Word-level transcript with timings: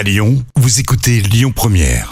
À 0.00 0.02
Lyon, 0.02 0.42
vous 0.56 0.80
écoutez 0.80 1.20
Lyon 1.20 1.52
Première. 1.54 2.10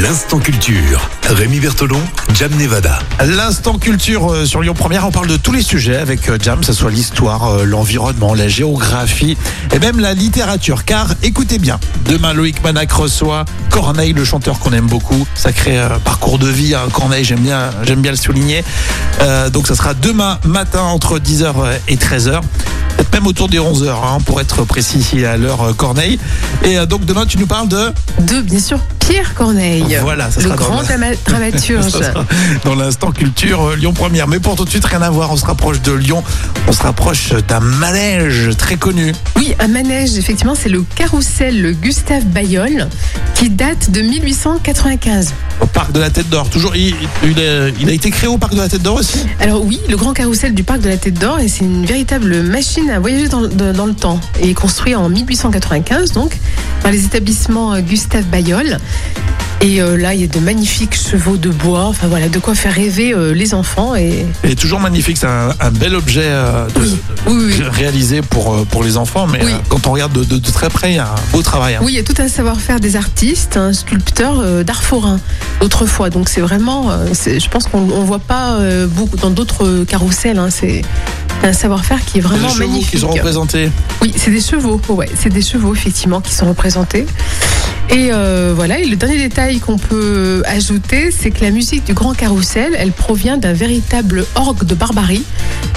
L'instant 0.00 0.38
culture. 0.38 1.10
Rémi 1.28 1.58
Bertolon, 1.58 2.00
Jam 2.34 2.52
Nevada. 2.56 3.00
L'instant 3.24 3.78
culture 3.78 4.32
euh, 4.32 4.46
sur 4.46 4.62
Lyon 4.62 4.74
Première, 4.74 5.04
on 5.04 5.10
parle 5.10 5.26
de 5.26 5.36
tous 5.36 5.50
les 5.50 5.62
sujets 5.62 5.96
avec 5.96 6.28
euh, 6.28 6.38
Jam, 6.40 6.60
que 6.60 6.66
ce 6.66 6.72
soit 6.72 6.92
l'histoire, 6.92 7.48
euh, 7.48 7.64
l'environnement, 7.64 8.32
la 8.32 8.46
géographie 8.46 9.36
et 9.72 9.80
même 9.80 9.98
la 9.98 10.14
littérature. 10.14 10.84
Car 10.84 11.08
écoutez 11.24 11.58
bien, 11.58 11.80
demain 12.08 12.32
Loïc 12.32 12.62
Manac 12.62 12.92
reçoit 12.92 13.44
Corneille, 13.70 14.12
le 14.12 14.24
chanteur 14.24 14.58
qu'on 14.60 14.72
aime 14.72 14.86
beaucoup. 14.86 15.26
Sacré 15.34 15.78
euh, 15.78 15.98
parcours 15.98 16.38
de 16.38 16.48
vie, 16.48 16.76
hein, 16.76 16.88
Corneille, 16.92 17.24
j'aime 17.24 17.40
bien, 17.40 17.70
j'aime 17.82 18.02
bien 18.02 18.12
le 18.12 18.16
souligner. 18.16 18.64
Euh, 19.20 19.50
donc 19.50 19.66
ça 19.66 19.74
sera 19.74 19.94
demain 19.94 20.38
matin 20.44 20.82
entre 20.82 21.18
10h 21.18 21.52
et 21.88 21.96
13h. 21.96 22.40
Peut-être 22.96 23.12
même 23.12 23.26
autour 23.26 23.48
des 23.48 23.58
11h, 23.58 23.88
hein, 23.90 24.18
pour 24.24 24.40
être 24.40 24.64
précis 24.64 24.98
ici 24.98 25.24
à 25.24 25.36
l'heure 25.36 25.62
euh, 25.62 25.72
Corneille. 25.72 26.18
Et 26.64 26.78
euh, 26.78 26.86
donc 26.86 27.04
demain, 27.04 27.26
tu 27.26 27.38
nous 27.38 27.46
parles 27.46 27.68
de... 27.68 27.92
De, 28.20 28.40
bien 28.40 28.58
sûr, 28.58 28.78
Pierre 29.00 29.34
Corneille. 29.34 29.98
Voilà, 30.02 30.30
ça 30.30 30.40
le 30.40 30.46
sera 30.46 30.56
dans 30.56 30.64
grand 30.64 30.82
drama- 30.82 31.14
dramaturge. 31.26 31.90
Ça 31.90 32.12
sera 32.12 32.24
dans 32.64 32.74
l'instant 32.74 33.12
culture 33.12 33.62
euh, 33.70 33.76
Lyon 33.76 33.92
Première. 33.92 34.26
Mais 34.28 34.38
pour 34.40 34.56
tout 34.56 34.64
de 34.64 34.70
suite, 34.70 34.84
rien 34.84 35.02
à 35.02 35.10
voir. 35.10 35.30
On 35.30 35.36
se 35.36 35.44
rapproche 35.44 35.80
de 35.82 35.92
Lyon. 35.92 36.22
On 36.68 36.72
se 36.72 36.82
rapproche 36.82 37.32
d'un 37.48 37.60
manège 37.60 38.50
très 38.56 38.76
connu. 38.76 39.12
Oui, 39.36 39.54
un 39.60 39.68
manège, 39.68 40.16
effectivement, 40.16 40.54
c'est 40.54 40.68
le 40.70 40.82
carrousel 40.94 41.76
Gustave 41.80 42.24
Bayol 42.24 42.88
qui 43.38 43.50
date 43.50 43.90
de 43.90 44.00
1895. 44.00 45.34
Au 45.60 45.66
parc 45.66 45.92
de 45.92 46.00
la 46.00 46.08
Tête 46.08 46.28
d'Or. 46.30 46.48
Toujours, 46.48 46.74
il, 46.74 46.94
il 47.22 47.38
a, 47.38 47.68
il 47.80 47.88
a 47.88 47.92
été 47.92 48.10
créé 48.10 48.28
au 48.28 48.38
parc 48.38 48.54
de 48.54 48.60
la 48.60 48.68
Tête 48.68 48.80
d'Or 48.82 48.96
aussi? 48.96 49.18
Alors 49.40 49.62
oui, 49.62 49.78
le 49.90 49.96
grand 49.96 50.14
carrousel 50.14 50.54
du 50.54 50.62
parc 50.64 50.80
de 50.80 50.88
la 50.88 50.96
Tête 50.96 51.18
d'Or, 51.18 51.38
et 51.40 51.48
c'est 51.48 51.64
une 51.64 51.84
véritable 51.84 52.42
machine 52.42 52.88
à 52.90 52.98
voyager 52.98 53.28
dans, 53.28 53.42
de- 53.42 53.72
dans 53.72 53.84
le 53.86 53.94
temps. 53.94 54.20
Et 54.40 54.54
construit 54.54 54.94
en 54.94 55.10
1895, 55.10 56.12
donc, 56.12 56.38
par 56.82 56.90
les 56.92 57.04
établissements 57.04 57.78
Gustave 57.80 58.24
Bayol. 58.24 58.78
Et 59.66 59.80
euh, 59.82 59.96
là, 59.96 60.14
il 60.14 60.20
y 60.20 60.24
a 60.24 60.28
de 60.28 60.38
magnifiques 60.38 60.94
chevaux 60.94 61.36
de 61.36 61.50
bois. 61.50 61.86
Enfin 61.86 62.06
voilà, 62.06 62.28
de 62.28 62.38
quoi 62.38 62.54
faire 62.54 62.72
rêver 62.72 63.12
euh, 63.12 63.32
les 63.34 63.52
enfants. 63.52 63.96
Et 63.96 64.24
toujours 64.56 64.78
magnifique. 64.78 65.16
C'est 65.16 65.26
un, 65.26 65.48
un 65.58 65.70
bel 65.72 65.96
objet 65.96 66.22
euh, 66.24 66.68
de- 66.68 66.80
Oui, 66.82 66.88
oui, 67.26 67.44
oui. 67.48 67.58
de- 67.58 67.64
réalisé 67.68 68.22
pour, 68.22 68.64
pour 68.66 68.84
les 68.84 68.96
enfants. 68.96 69.26
Mais 69.26 69.40
quand 69.68 69.88
on 69.88 69.90
regarde 69.90 70.12
de, 70.12 70.22
de- 70.22 70.38
de 70.38 70.50
très 70.52 70.68
près, 70.68 70.92
il 70.92 70.96
y 70.96 70.98
a 71.00 71.08
un 71.08 71.14
beau 71.32 71.42
travail. 71.42 71.74
hein. 71.74 71.80
Oui, 71.82 71.94
il 71.94 71.96
y 71.96 71.98
a 71.98 72.04
tout 72.04 72.14
un 72.22 72.28
savoir-faire 72.28 72.78
des 72.78 72.94
artistes, 72.94 73.56
un 73.56 73.72
sculpteur 73.72 74.62
d'art 74.62 74.84
forain 74.84 75.18
autrefois. 75.60 76.10
Donc 76.10 76.28
c'est 76.28 76.40
vraiment, 76.42 76.90
je 77.12 77.48
pense 77.48 77.66
qu'on 77.66 77.80
ne 77.80 78.04
voit 78.06 78.20
pas 78.20 78.58
beaucoup 78.86 79.16
dans 79.16 79.30
d'autres 79.30 79.82
carousels. 79.84 80.38
hein. 80.38 80.48
c'est 80.50 80.82
un 81.42 81.52
savoir-faire 81.52 82.04
qui 82.04 82.18
est 82.18 82.20
vraiment 82.22 82.54
magnifique. 82.54 82.92
qui 82.92 82.98
sont 83.00 83.08
représentés. 83.08 83.70
Oui, 84.00 84.12
c'est 84.16 84.30
des 84.30 84.40
chevaux. 84.40 84.80
Ouais, 84.88 85.10
c'est 85.20 85.28
des 85.32 85.42
chevaux 85.42 85.74
effectivement 85.74 86.20
qui 86.20 86.32
sont 86.34 86.46
représentés. 86.46 87.04
Et 87.90 88.10
euh, 88.12 88.52
voilà. 88.54 88.78
Et 88.80 88.84
le 88.84 88.96
dernier 88.96 89.16
détail 89.18 89.60
qu'on 89.60 89.78
peut 89.78 90.42
ajouter, 90.46 91.10
c'est 91.10 91.30
que 91.30 91.42
la 91.44 91.50
musique 91.50 91.84
du 91.84 91.94
Grand 91.94 92.14
Carrousel, 92.14 92.74
elle 92.78 92.92
provient 92.92 93.36
d'un 93.36 93.52
véritable 93.52 94.26
orgue 94.34 94.64
de 94.64 94.74
Barbarie 94.74 95.22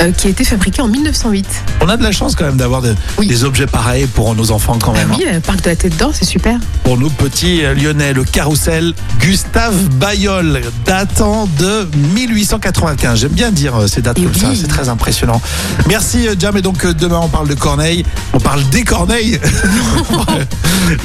euh, 0.00 0.10
qui 0.10 0.26
a 0.26 0.30
été 0.30 0.44
fabriqué 0.44 0.82
en 0.82 0.88
1908. 0.88 1.46
On 1.80 1.88
a 1.88 1.96
de 1.96 2.02
la 2.02 2.10
chance 2.12 2.34
quand 2.34 2.44
même 2.44 2.56
d'avoir 2.56 2.82
de- 2.82 2.94
Oui. 3.18 3.28
des 3.28 3.44
objets 3.44 3.66
pareils 3.66 4.06
pour 4.06 4.34
nos 4.34 4.50
enfants 4.50 4.78
quand 4.82 4.92
Ah 4.96 4.98
même. 4.98 5.12
hein. 5.12 5.16
oui, 5.18 5.24
le 5.32 5.40
parc 5.40 5.62
de 5.62 5.70
la 5.70 5.76
Tête 5.76 5.96
d'Or, 5.96 6.10
c'est 6.12 6.24
super. 6.24 6.58
pour 6.84 6.98
nous 6.98 7.08
petits 7.08 7.64
euh, 7.64 7.74
lyonnais, 7.74 8.12
le 8.12 8.24
carrousel 8.24 8.94
Gustave 9.20 9.88
Bayol, 9.98 10.60
datant 10.84 11.48
de 11.58 11.88
1895. 12.14 13.20
J'aime 13.20 13.30
bien 13.32 13.50
dire 13.52 13.74
ces 13.88 14.02
dates 14.02 14.18
Et 14.18 14.22
comme 14.22 14.34
ça, 14.34 14.48
c'est 14.60 14.66
très 14.68 14.88
impressionnant. 14.88 15.40
Merci 15.88 16.26
Jam, 16.38 16.56
et 16.56 16.62
donc 16.62 16.84
demain 16.86 17.20
on 17.22 17.28
parle 17.28 17.48
de 17.48 17.54
Corneille, 17.54 18.04
on 18.32 18.40
parle 18.40 18.68
des 18.70 18.82
Corneilles. 18.82 19.38